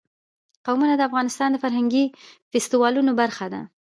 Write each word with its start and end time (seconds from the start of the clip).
قومونه 0.65 0.93
د 0.97 1.01
افغانستان 1.09 1.49
د 1.51 1.55
فرهنګي 1.63 2.05
فستیوالونو 2.51 3.11
برخه 3.21 3.45
ده. 3.53 3.61